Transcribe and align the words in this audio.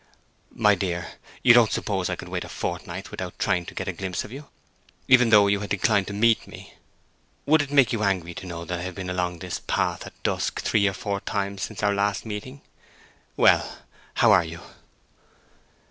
"My 0.55 0.73
dear, 0.73 1.05
you 1.43 1.53
don't 1.53 1.71
suppose 1.71 2.09
I 2.09 2.15
could 2.15 2.27
wait 2.27 2.43
a 2.43 2.49
fortnight 2.49 3.11
without 3.11 3.37
trying 3.37 3.67
to 3.67 3.75
get 3.75 3.87
a 3.87 3.93
glimpse 3.93 4.23
of 4.23 4.31
you, 4.31 4.47
even 5.07 5.29
though 5.29 5.45
you 5.45 5.59
had 5.59 5.69
declined 5.69 6.07
to 6.07 6.13
meet 6.13 6.47
me! 6.47 6.73
Would 7.45 7.61
it 7.61 7.71
make 7.71 7.93
you 7.93 8.01
angry 8.01 8.33
to 8.33 8.47
know 8.47 8.65
that 8.65 8.79
I 8.79 8.81
have 8.81 8.95
been 8.95 9.11
along 9.11 9.37
this 9.37 9.59
path 9.67 10.07
at 10.07 10.23
dusk 10.23 10.59
three 10.61 10.87
or 10.87 10.93
four 10.93 11.19
times 11.19 11.61
since 11.61 11.83
our 11.83 11.93
last 11.93 12.25
meeting? 12.25 12.61
Well, 13.37 13.77
how 14.15 14.31
are 14.31 14.43
you?" 14.43 14.61